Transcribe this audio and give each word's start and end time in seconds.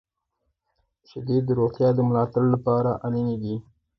•شیدې 1.09 1.37
د 1.45 1.49
روغتیا 1.59 1.89
د 1.95 1.99
ملاتړ 2.09 2.43
لپاره 2.53 2.91
اړینې 3.05 3.35
دي. 3.43 3.55